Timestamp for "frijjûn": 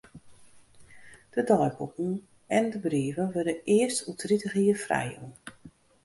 4.87-5.31